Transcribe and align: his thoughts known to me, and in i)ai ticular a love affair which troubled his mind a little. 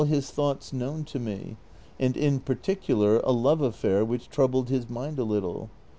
his 0.07 0.31
thoughts 0.31 0.73
known 0.73 1.03
to 1.03 1.19
me, 1.19 1.57
and 1.99 2.17
in 2.17 2.39
i)ai 2.39 2.55
ticular 2.59 3.21
a 3.23 3.31
love 3.31 3.61
affair 3.61 4.03
which 4.03 4.29
troubled 4.29 4.67
his 4.67 4.89
mind 4.89 5.19
a 5.19 5.23
little. 5.23 5.69